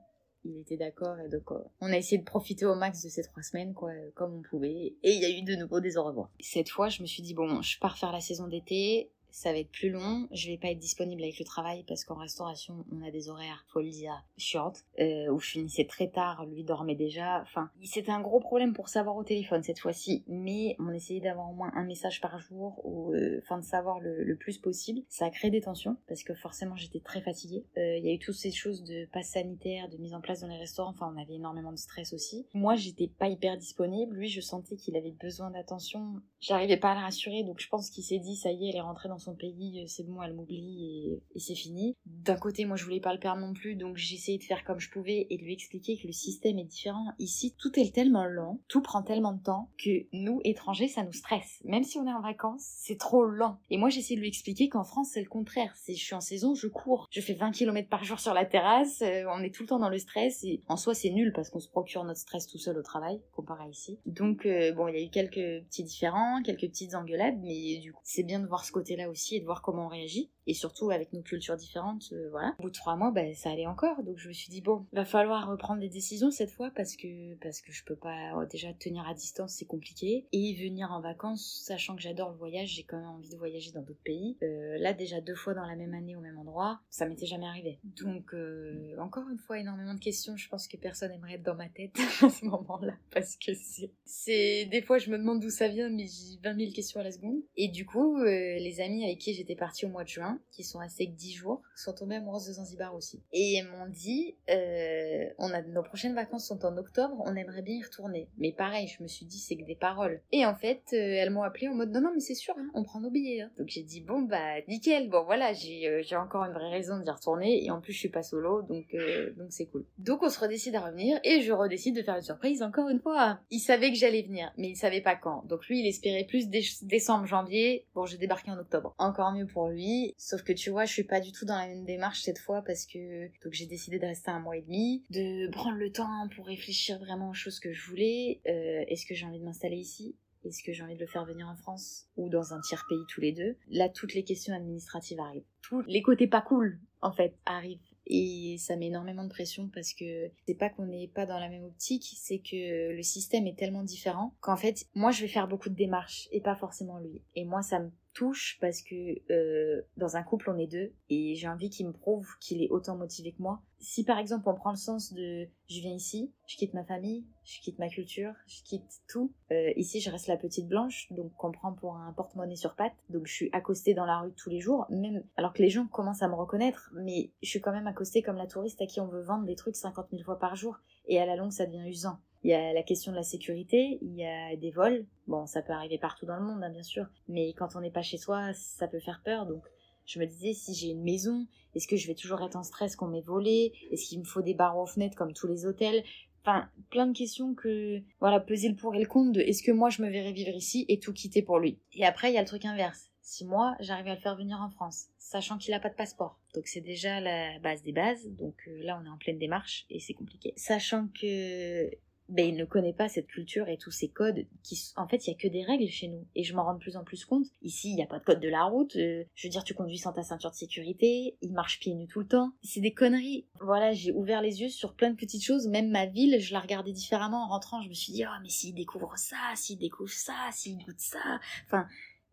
[0.43, 1.51] il était d'accord et donc
[1.81, 4.95] on a essayé de profiter au max de ces trois semaines quoi comme on pouvait
[5.03, 6.29] et il y a eu de nouveau des au revoir.
[6.39, 9.59] Cette fois je me suis dit bon je pars faire la saison d'été ça va
[9.59, 13.01] être plus long, je vais pas être disponible avec le travail parce qu'en restauration on
[13.05, 16.95] a des horaires, faut le dire, short, euh, où je finissais très tard, lui dormait
[16.95, 21.21] déjà, enfin c'était un gros problème pour savoir au téléphone cette fois-ci, mais on essayait
[21.21, 24.57] d'avoir au moins un message par jour ou euh, enfin de savoir le, le, plus
[24.57, 28.09] possible, ça a créé des tensions parce que forcément j'étais très fatiguée, euh, il y
[28.09, 30.91] a eu toutes ces choses de passe sanitaire, de mise en place dans les restaurants,
[30.91, 34.75] enfin on avait énormément de stress aussi, moi j'étais pas hyper disponible, lui je sentais
[34.75, 38.35] qu'il avait besoin d'attention, j'arrivais pas à le rassurer donc je pense qu'il s'est dit
[38.35, 41.39] ça y est elle est rentrée dans son pays, euh, c'est bon, elle m'oublie et,
[41.39, 41.95] c'est fini.
[42.05, 44.79] D'un côté, moi je voulais pas le perdre non plus, donc j'essayais de faire comme
[44.79, 47.05] je pouvais et de lui expliquer que le système est différent.
[47.19, 51.13] Ici, tout est tellement lent, tout prend tellement de temps que nous, étrangers, ça nous
[51.13, 51.61] stresse.
[51.63, 53.59] Même si on est en vacances, c'est trop lent.
[53.69, 55.73] Et moi j'essaie de lui expliquer qu'en France, c'est le contraire.
[55.75, 57.07] C'est je suis en saison, je cours.
[57.11, 59.79] Je fais 20 km par jour sur la terrasse, euh, on est tout le temps
[59.79, 62.57] dans le stress et en soi c'est nul parce qu'on se procure notre stress tout
[62.57, 63.99] seul au travail, comparé à ici.
[64.05, 67.93] Donc euh, bon, il y a eu quelques petits différents, quelques petites engueulades, mais du
[67.93, 70.31] coup c'est bien de voir ce côté-là aussi et de voir comment on réagit.
[70.47, 72.55] Et surtout avec nos cultures différentes, euh, voilà.
[72.59, 74.01] Au bout de trois mois, bah, ça allait encore.
[74.03, 77.35] Donc je me suis dit bon, va falloir reprendre des décisions cette fois parce que
[77.35, 80.25] parce que je peux pas euh, déjà tenir à distance, c'est compliqué.
[80.31, 83.71] Et venir en vacances, sachant que j'adore le voyage, j'ai quand même envie de voyager
[83.71, 84.37] dans d'autres pays.
[84.43, 87.47] Euh, là déjà deux fois dans la même année au même endroit, ça m'était jamais
[87.47, 87.79] arrivé.
[87.83, 90.37] Donc euh, encore une fois énormément de questions.
[90.37, 93.91] Je pense que personne aimerait être dans ma tête à ce moment-là parce que c'est
[94.05, 97.03] c'est des fois je me demande d'où ça vient, mais j'ai 20 000 questions à
[97.03, 97.41] la seconde.
[97.57, 100.79] Et du coup, les amis avec qui j'étais partie au mois de juin, qui sont
[100.79, 103.21] restés que 10 jours, sont tombés amoureuses de Zanzibar aussi.
[103.33, 107.61] Et elles m'ont dit, euh, on a nos prochaines vacances sont en octobre, on aimerait
[107.61, 108.27] bien y retourner.
[108.37, 110.21] Mais pareil, je me suis dit c'est que des paroles.
[110.31, 112.69] Et en fait, euh, elles m'ont appelé en mode non non mais c'est sûr, hein,
[112.73, 113.41] on prend nos billets.
[113.41, 113.51] hein.
[113.57, 116.99] Donc j'ai dit bon bah nickel, bon voilà j'ai euh, j'ai encore une vraie raison
[116.99, 118.95] d'y retourner et en plus je suis pas solo donc
[119.37, 119.85] donc c'est cool.
[119.97, 122.99] Donc on se redécide à revenir et je redécide de faire une surprise encore une
[122.99, 123.39] fois.
[123.49, 125.43] Il savait que j'allais venir, mais il savait pas quand.
[125.47, 127.85] Donc lui il espérait plus dé- décembre janvier.
[127.95, 128.90] Bon j'ai débarqué en octobre.
[128.97, 130.13] Encore mieux pour lui.
[130.17, 132.61] Sauf que tu vois je suis pas du tout dans la même démarche cette fois
[132.61, 136.27] parce que donc j'ai décidé de rester un mois et demi, de prendre le temps
[136.35, 138.41] pour réfléchir vraiment aux choses que je voulais.
[138.47, 140.15] Euh, Est-ce que j'ai envie de m'installer ici?
[140.43, 143.05] Est-ce que j'ai envie de le faire venir en France ou dans un tiers pays
[143.07, 143.55] tous les deux?
[143.69, 145.45] Là, toutes les questions administratives arrivent.
[145.61, 147.79] Tous les côtés pas cool, en fait, arrivent.
[148.07, 151.49] Et ça met énormément de pression parce que c'est pas qu'on n'est pas dans la
[151.49, 155.47] même optique, c'est que le système est tellement différent qu'en fait, moi je vais faire
[155.47, 157.21] beaucoup de démarches et pas forcément lui.
[157.35, 158.95] Et moi ça me touche parce que
[159.31, 162.69] euh, dans un couple on est deux et j'ai envie qu'il me prouve qu'il est
[162.69, 163.61] autant motivé que moi.
[163.79, 167.25] Si par exemple on prend le sens de je viens ici, je quitte ma famille,
[167.43, 169.33] je quitte ma culture, je quitte tout.
[169.51, 172.93] Euh, ici je reste la petite blanche donc qu'on prend pour un porte-monnaie sur pattes.
[173.09, 175.87] Donc je suis accostée dans la rue tous les jours, même alors que les gens
[175.87, 178.99] commencent à me reconnaître, mais je suis quand même accostée comme la touriste à qui
[178.99, 181.65] on veut vendre des trucs 50 000 fois par jour et à la longue ça
[181.65, 182.19] devient usant.
[182.43, 185.05] Il y a la question de la sécurité, il y a des vols.
[185.27, 187.91] Bon, ça peut arriver partout dans le monde, hein, bien sûr, mais quand on n'est
[187.91, 189.45] pas chez soi, ça peut faire peur.
[189.45, 189.63] Donc,
[190.05, 192.95] je me disais, si j'ai une maison, est-ce que je vais toujours être en stress
[192.95, 193.73] qu'on m'ait volé?
[193.91, 196.03] Est-ce qu'il me faut des barreaux aux fenêtres comme tous les hôtels?
[196.43, 199.71] Enfin, plein de questions que, voilà, peser le pour et le contre de est-ce que
[199.71, 201.77] moi je me verrais vivre ici et tout quitter pour lui?
[201.93, 203.11] Et après, il y a le truc inverse.
[203.21, 206.39] Si moi, j'arrive à le faire venir en France, sachant qu'il n'a pas de passeport.
[206.55, 208.27] Donc c'est déjà la base des bases.
[208.29, 210.53] Donc euh, là, on est en pleine démarche et c'est compliqué.
[210.57, 211.91] Sachant que
[212.31, 215.31] ben, il ne connaît pas cette culture et tous ces codes qui en fait il
[215.31, 216.25] y a que des règles chez nous.
[216.33, 217.45] Et je m'en rends de plus en plus compte.
[217.61, 218.95] Ici il n'y a pas de code de la route.
[218.95, 221.37] Euh, je veux dire tu conduis sans ta ceinture de sécurité.
[221.41, 222.53] Il marche pieds nus tout le temps.
[222.63, 223.47] C'est des conneries.
[223.59, 225.67] Voilà j'ai ouvert les yeux sur plein de petites choses.
[225.67, 227.81] Même ma ville je la regardais différemment en rentrant.
[227.81, 231.19] Je me suis dit oh mais s'il découvre ça s'il découvre ça s'il goûte ça.
[231.65, 231.85] Enfin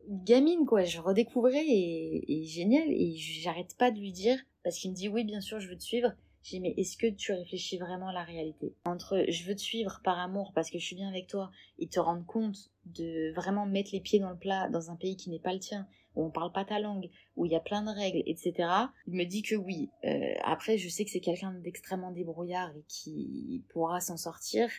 [0.09, 0.85] gamine quoi.
[0.85, 2.89] Je redécouvrais et génial.
[2.89, 5.77] Et j'arrête pas de lui dire parce qu'il me dit oui bien sûr je veux
[5.77, 8.75] te suivre j'ai dit mais est-ce que tu réfléchis vraiment à la réalité?
[8.85, 11.89] Entre je veux te suivre par amour parce que je suis bien avec toi et
[11.89, 15.31] te rendre compte de vraiment mettre les pieds dans le plat dans un pays qui
[15.31, 17.83] n'est pas le tien où on parle pas ta langue où il y a plein
[17.83, 18.53] de règles etc
[19.07, 19.91] il me dit que oui.
[20.05, 24.71] Euh, après je sais que c'est quelqu'un d'extrêmement débrouillard et qui pourra s'en sortir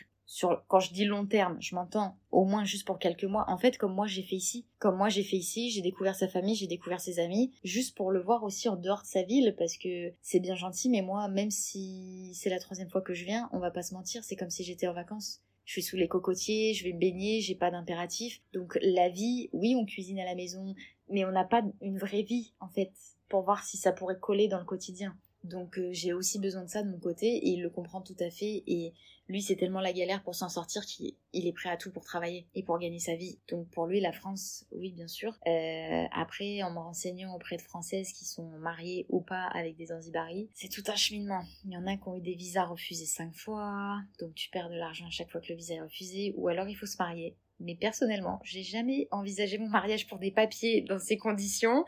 [0.68, 3.44] quand je dis long terme, je m'entends au moins juste pour quelques mois.
[3.48, 6.28] En fait, comme moi j'ai fait ici, comme moi j'ai fait ici, j'ai découvert sa
[6.28, 9.54] famille, j'ai découvert ses amis, juste pour le voir aussi en dehors de sa ville,
[9.58, 13.24] parce que c'est bien gentil, mais moi, même si c'est la troisième fois que je
[13.24, 15.42] viens, on va pas se mentir, c'est comme si j'étais en vacances.
[15.64, 18.40] Je suis sous les cocotiers, je vais me baigner, j'ai pas d'impératif.
[18.52, 20.74] Donc la vie, oui, on cuisine à la maison,
[21.08, 22.92] mais on n'a pas une vraie vie en fait
[23.28, 25.16] pour voir si ça pourrait coller dans le quotidien.
[25.44, 28.16] Donc euh, j'ai aussi besoin de ça de mon côté et il le comprend tout
[28.20, 28.92] à fait et
[29.28, 32.04] lui c'est tellement la galère pour s'en sortir qu'il il est prêt à tout pour
[32.04, 33.38] travailler et pour gagner sa vie.
[33.48, 35.38] Donc pour lui la France, oui bien sûr.
[35.46, 39.86] Euh, après en me renseignant auprès de Françaises qui sont mariées ou pas avec des
[39.86, 41.42] Zanzibaris, c'est tout un cheminement.
[41.64, 44.68] Il y en a qui ont eu des visas refusés cinq fois, donc tu perds
[44.68, 46.98] de l'argent à chaque fois que le visa est refusé, ou alors il faut se
[46.98, 47.36] marier.
[47.60, 51.84] Mais personnellement, j'ai jamais envisagé mon mariage pour des papiers dans ces conditions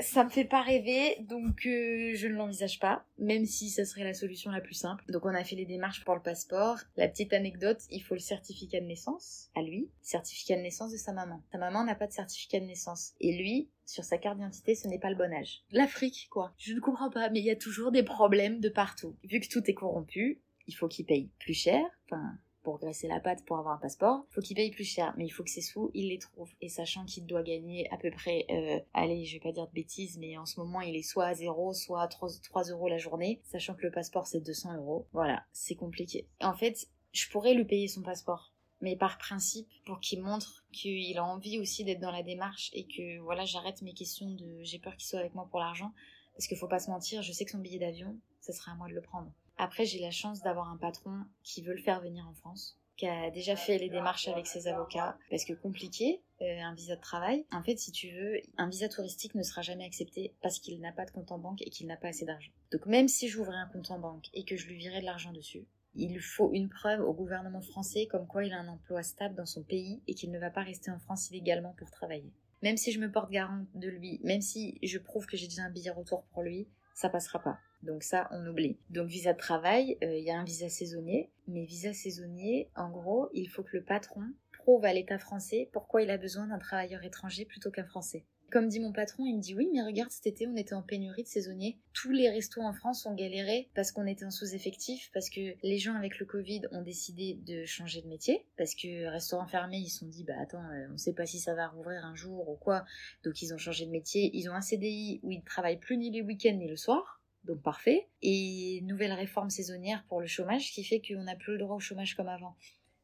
[0.00, 4.04] ça me fait pas rêver, donc euh, je ne l'envisage pas, même si ça serait
[4.04, 5.04] la solution la plus simple.
[5.08, 6.78] Donc on a fait les démarches pour le passeport.
[6.96, 10.96] La petite anecdote, il faut le certificat de naissance à lui, certificat de naissance de
[10.96, 11.42] sa maman.
[11.52, 13.12] Sa maman n'a pas de certificat de naissance.
[13.20, 15.62] Et lui, sur sa carte d'identité, ce n'est pas le bon âge.
[15.70, 16.54] L'Afrique, quoi.
[16.58, 19.16] Je ne comprends pas, mais il y a toujours des problèmes de partout.
[19.24, 23.20] Vu que tout est corrompu, il faut qu'il paye plus cher, enfin pour graisser la
[23.20, 25.60] pâte pour avoir un passeport, faut qu'il paye plus cher, mais il faut que ses
[25.60, 26.50] sous, il les trouve.
[26.60, 29.72] Et sachant qu'il doit gagner à peu près, euh, allez, je vais pas dire de
[29.72, 32.88] bêtises, mais en ce moment, il est soit à 0, soit à 3, 3 euros
[32.88, 35.06] la journée, sachant que le passeport c'est 200 euros.
[35.12, 36.28] Voilà, c'est compliqué.
[36.40, 41.16] En fait, je pourrais lui payer son passeport, mais par principe, pour qu'il montre qu'il
[41.18, 44.78] a envie aussi d'être dans la démarche et que voilà, j'arrête mes questions de j'ai
[44.78, 45.92] peur qu'il soit avec moi pour l'argent,
[46.34, 48.74] parce qu'il faut pas se mentir, je sais que son billet d'avion, ça sera à
[48.74, 49.32] moi de le prendre.
[49.62, 53.06] Après, j'ai la chance d'avoir un patron qui veut le faire venir en France, qui
[53.06, 57.00] a déjà fait les démarches avec ses avocats, parce que compliqué, euh, un visa de
[57.00, 57.46] travail.
[57.52, 60.90] En fait, si tu veux, un visa touristique ne sera jamais accepté parce qu'il n'a
[60.90, 62.50] pas de compte en banque et qu'il n'a pas assez d'argent.
[62.72, 65.30] Donc même si j'ouvrais un compte en banque et que je lui virais de l'argent
[65.30, 69.36] dessus, il faut une preuve au gouvernement français comme quoi il a un emploi stable
[69.36, 72.32] dans son pays et qu'il ne va pas rester en France illégalement pour travailler.
[72.62, 75.62] Même si je me porte garant de lui, même si je prouve que j'ai déjà
[75.62, 77.60] un billet retour pour lui, ça passera pas.
[77.82, 78.78] Donc ça, on oublie.
[78.90, 81.30] Donc visa de travail, euh, il y a un visa saisonnier.
[81.48, 86.02] Mais visa saisonnier, en gros, il faut que le patron prouve à l'État français pourquoi
[86.02, 88.24] il a besoin d'un travailleur étranger plutôt qu'un français.
[88.52, 90.82] Comme dit mon patron, il me dit oui, mais regarde, cet été, on était en
[90.82, 91.78] pénurie de saisonniers.
[91.94, 95.78] Tous les restos en France ont galéré parce qu'on était en sous-effectif, parce que les
[95.78, 99.88] gens avec le Covid ont décidé de changer de métier, parce que restaurants fermés, ils
[99.88, 102.46] se sont dit, bah attends, euh, on sait pas si ça va rouvrir un jour
[102.50, 102.84] ou quoi.
[103.24, 104.30] Donc ils ont changé de métier.
[104.34, 107.21] Ils ont un CDI où ils travaillent plus ni les week-ends ni le soir.
[107.44, 108.08] Donc parfait.
[108.22, 111.80] Et nouvelle réforme saisonnière pour le chômage qui fait qu'on n'a plus le droit au
[111.80, 112.56] chômage comme avant.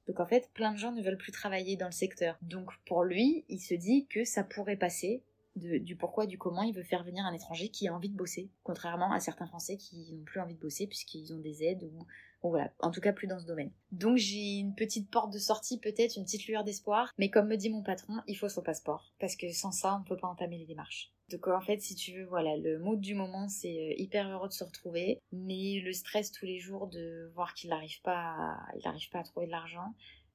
[0.07, 2.39] Donc en fait, plein de gens ne veulent plus travailler dans le secteur.
[2.43, 5.23] Donc pour lui, il se dit que ça pourrait passer
[5.59, 8.49] du pourquoi, du comment il veut faire venir un étranger qui a envie de bosser,
[8.63, 12.07] contrairement à certains Français qui n'ont plus envie de bosser puisqu'ils ont des aides ou,
[12.49, 13.73] voilà, en tout cas plus dans ce domaine.
[13.91, 17.57] Donc j'ai une petite porte de sortie, peut-être une petite lueur d'espoir, mais comme me
[17.57, 20.29] dit mon patron, il faut son passeport parce que sans ça, on ne peut pas
[20.29, 21.13] entamer les démarches.
[21.31, 24.49] Donc en fait, si tu veux, voilà, le mood du moment, c'est euh, hyper heureux
[24.49, 28.83] de se retrouver, mais le stress tous les jours de voir qu'il n'arrive pas, il
[28.85, 29.95] n'arrive pas à trouver de l'argent,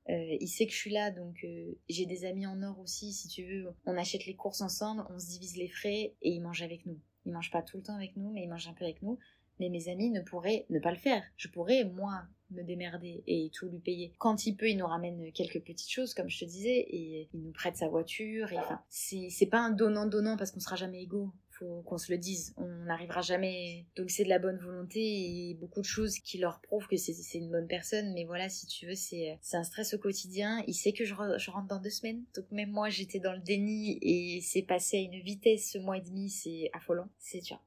[0.10, 3.14] euh, il sait que je suis là, donc euh, j'ai des amis en or aussi,
[3.14, 3.74] si tu veux.
[3.86, 7.00] On achète les courses ensemble, on se divise les frais et il mange avec nous.
[7.26, 9.18] Il mange pas tout le temps avec nous, mais il mange un peu avec nous.
[9.60, 11.24] Mais mes amis ne pourraient ne pas le faire.
[11.38, 14.14] Je pourrais, moi, me démerder et tout lui payer.
[14.18, 17.42] Quand il peut, il nous ramène quelques petites choses, comme je te disais, et il
[17.42, 18.52] nous prête sa voiture.
[18.52, 22.18] Et enfin, c'est pas un donnant-donnant parce qu'on sera jamais égaux faut qu'on se le
[22.18, 22.54] dise.
[22.58, 23.86] On n'arrivera jamais.
[23.96, 27.38] Donc c'est de la bonne volonté et beaucoup de choses qui leur prouvent que c'est
[27.38, 28.14] une bonne personne.
[28.14, 30.64] Mais voilà, si tu veux, c'est un stress au quotidien.
[30.68, 32.24] Il sait que je, je, rentre dans deux semaines.
[32.36, 35.98] Donc même moi, j'étais dans le déni et c'est passé à une vitesse ce mois
[35.98, 36.30] et demi.
[36.30, 37.08] C'est affolant.
[37.20, 37.60] C'est dur.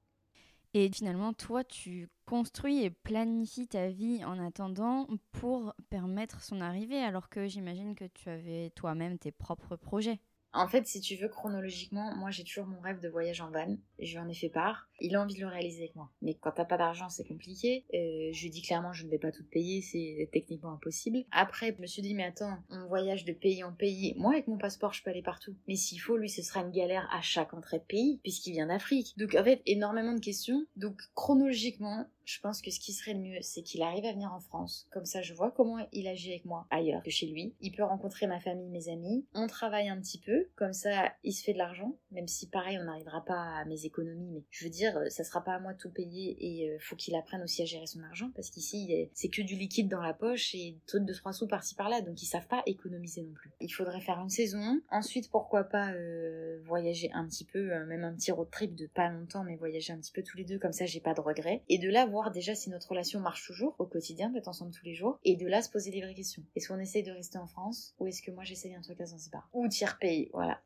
[0.79, 6.99] Et finalement, toi, tu construis et planifies ta vie en attendant pour permettre son arrivée,
[6.99, 10.21] alors que j'imagine que tu avais toi-même tes propres projets.
[10.53, 13.79] En fait, si tu veux, chronologiquement, moi j'ai toujours mon rêve de voyage en van.
[13.99, 14.87] Je lui en ai fait part.
[15.01, 16.11] Il a envie de le réaliser avec moi.
[16.23, 17.85] Mais quand t'as pas d'argent, c'est compliqué.
[17.95, 21.25] Euh, je lui dis clairement, je ne vais pas tout payer, c'est techniquement impossible.
[21.31, 24.15] Après, je me suis dit, mais attends, on voyage de pays en pays.
[24.17, 25.55] Moi, avec mon passeport, je peux aller partout.
[25.69, 28.67] Mais s'il faut, lui, ce sera une galère à chaque entrée de pays, puisqu'il vient
[28.67, 29.15] d'Afrique.
[29.17, 30.65] Donc, en fait, énormément de questions.
[30.77, 34.33] Donc, chronologiquement, je pense que ce qui serait le mieux, c'est qu'il arrive à venir
[34.33, 34.89] en France.
[34.91, 37.55] Comme ça, je vois comment il agit avec moi ailleurs que chez lui.
[37.61, 39.25] Il peut rencontrer ma famille, mes amis.
[39.33, 40.49] On travaille un petit peu.
[40.57, 41.97] Comme ça, il se fait de l'argent.
[42.11, 44.31] Même si, pareil, on n'arrivera pas à mes économies.
[44.33, 46.37] Mais je veux dire, ça sera pas à moi de tout payer.
[46.41, 48.31] Et euh, faut qu'il apprenne aussi à gérer son argent.
[48.35, 52.01] Parce qu'ici, c'est que du liquide dans la poche et de trois sous par-ci par-là.
[52.01, 53.51] Donc, ils savent pas économiser non plus.
[53.61, 54.81] Il faudrait faire une saison.
[54.91, 57.73] Ensuite, pourquoi pas euh, voyager un petit peu.
[57.73, 60.37] Euh, même un petit road trip de pas longtemps, mais voyager un petit peu tous
[60.37, 60.59] les deux.
[60.59, 61.63] Comme ça, j'ai pas de regrets.
[61.69, 64.95] Et de là, déjà si notre relation marche toujours au quotidien, d'être ensemble tous les
[64.95, 66.43] jours, et de là se poser des vraies questions.
[66.55, 69.07] Est-ce qu'on essaye de rester en France, ou est-ce que moi j'essaye un truc à
[69.07, 69.49] Zanzibar?
[69.53, 70.61] Ou tiers pays, voilà.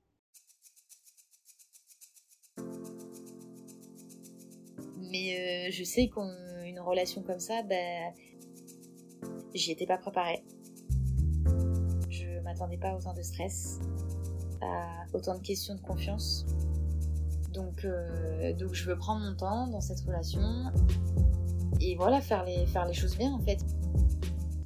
[5.10, 8.12] Mais euh, je sais qu'une relation comme ça, ben,
[9.54, 10.44] j'y étais pas préparée.
[12.08, 13.80] Je m'attendais pas à autant de stress,
[14.60, 16.46] à autant de questions de confiance.
[17.52, 20.40] Donc, euh, donc je veux prendre mon temps dans cette relation
[21.80, 23.58] et voilà, faire les, faire les choses bien en fait.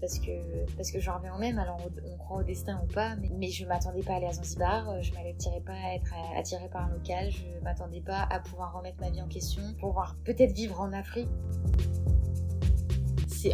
[0.05, 3.17] Parce que, parce que j'en reviens au même, alors on, croit au destin ou pas,
[3.17, 6.85] mais, je m'attendais pas à aller à Zanzibar, je m'attirais pas à être attirée par
[6.85, 10.79] un local, je m'attendais pas à pouvoir remettre ma vie en question, pouvoir peut-être vivre
[10.79, 11.31] en Afrique.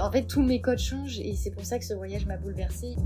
[0.01, 2.97] En fait, tous mes codes changent et c'est pour ça que ce voyage m'a bouleversée.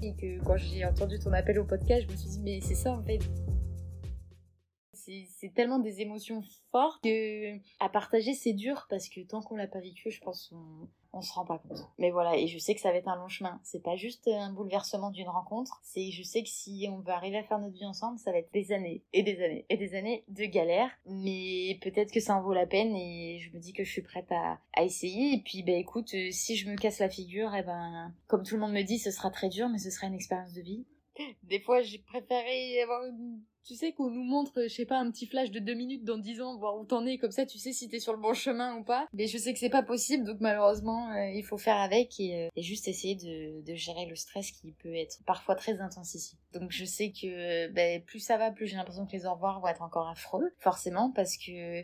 [0.00, 2.74] Et que quand j'ai entendu ton appel au podcast, je me suis dit, mais c'est
[2.74, 3.20] ça en fait
[4.92, 6.42] c'est c'est tellement des émotions
[6.72, 10.50] fortes que à partager c'est dur parce que tant qu'on l'a pas vécu, je pense
[10.52, 11.88] on, on se rend pas compte.
[11.98, 13.60] Mais voilà, et je sais que ça va être un long chemin.
[13.62, 17.38] C'est pas juste un bouleversement d'une rencontre, c'est je sais que si on veut arriver
[17.38, 19.94] à faire notre vie ensemble, ça va être des années et des années et des
[19.94, 20.90] années de galère.
[21.06, 24.02] Mais peut-être que ça en vaut la peine et je me dis que je suis
[24.02, 25.34] prête à, à essayer.
[25.34, 28.54] Et puis, ben écoute, euh, si je me casse la figure, eh ben, comme tout
[28.54, 30.84] le monde me dit, ce sera très dur, mais ce sera une expérience de vie.
[31.44, 33.02] Des fois, j'ai préféré avoir.
[33.64, 36.18] Tu sais, qu'on nous montre, je sais pas, un petit flash de deux minutes dans
[36.18, 38.32] dix ans, voir où t'en es, comme ça, tu sais si t'es sur le bon
[38.32, 39.08] chemin ou pas.
[39.12, 42.44] Mais je sais que c'est pas possible, donc malheureusement, euh, il faut faire avec et,
[42.44, 46.14] euh, et juste essayer de, de gérer le stress qui peut être parfois très intense
[46.14, 46.36] ici.
[46.52, 49.58] Donc je sais que ben, plus ça va, plus j'ai l'impression que les au revoir
[49.58, 51.82] vont être encore affreux, forcément, parce que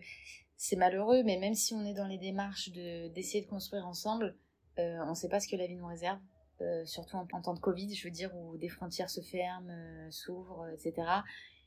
[0.56, 4.36] c'est malheureux, mais même si on est dans les démarches de d'essayer de construire ensemble,
[4.78, 6.20] euh, on sait pas ce que la vie nous réserve.
[6.62, 10.10] Euh, surtout en, temps de Covid, je veux dire, où des frontières se ferment, euh,
[10.10, 10.94] s'ouvrent, etc.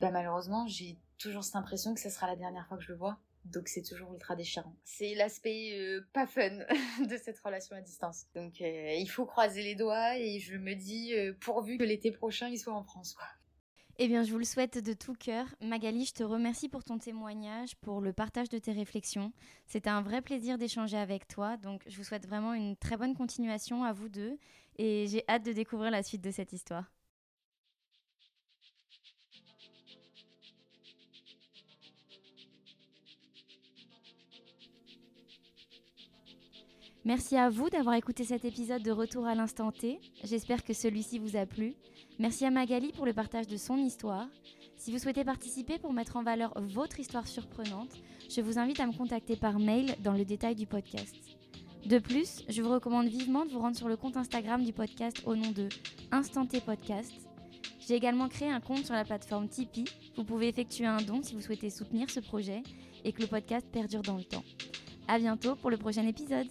[0.00, 2.98] Bah, malheureusement, j'ai toujours cette impression que ce sera la dernière fois que je le
[2.98, 3.18] vois.
[3.44, 4.74] Donc c'est toujours ultra déchirant.
[4.82, 6.50] C'est l'aspect euh, pas fun
[7.08, 8.26] de cette relation à distance.
[8.34, 12.58] Donc il faut croiser les doigts et je me dis pourvu que l'été prochain il
[12.58, 13.14] soit en France.
[13.14, 13.26] Quoi.
[13.98, 15.46] Eh bien, je vous le souhaite de tout cœur.
[15.62, 19.32] Magali, je te remercie pour ton témoignage, pour le partage de tes réflexions.
[19.66, 21.56] C'était un vrai plaisir d'échanger avec toi.
[21.56, 24.36] Donc, je vous souhaite vraiment une très bonne continuation à vous deux.
[24.76, 26.92] Et j'ai hâte de découvrir la suite de cette histoire.
[37.06, 40.00] Merci à vous d'avoir écouté cet épisode de Retour à l'instant T.
[40.22, 41.76] J'espère que celui-ci vous a plu.
[42.18, 44.26] Merci à Magali pour le partage de son histoire.
[44.78, 47.90] Si vous souhaitez participer pour mettre en valeur votre histoire surprenante,
[48.30, 51.14] je vous invite à me contacter par mail dans le détail du podcast.
[51.84, 55.22] De plus, je vous recommande vivement de vous rendre sur le compte Instagram du podcast
[55.26, 55.68] au nom de
[56.10, 57.12] Instant T Podcast.
[57.86, 59.84] J'ai également créé un compte sur la plateforme Tipeee.
[60.16, 62.62] Vous pouvez effectuer un don si vous souhaitez soutenir ce projet
[63.04, 64.42] et que le podcast perdure dans le temps.
[65.06, 66.48] À bientôt pour le prochain épisode.